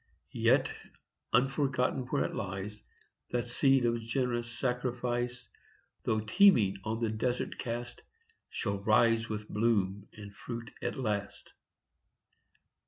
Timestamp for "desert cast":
7.11-8.01